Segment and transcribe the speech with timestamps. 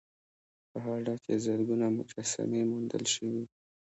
[0.69, 3.43] په هډه کې زرګونه مجسمې موندل شوي